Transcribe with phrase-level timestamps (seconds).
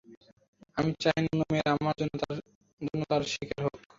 [0.77, 2.13] আমি চাই না অন্য মেয়েরা আমার জন্য
[3.09, 3.75] তার শিকার হোক।